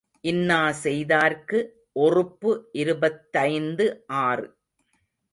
இன்னா 0.23 0.59
செய்தார்க்கு 0.83 1.59
ஒறுப்பு 1.95 2.51
இருபத்தைந்து 2.73 3.85
ஆறு. 4.23 4.47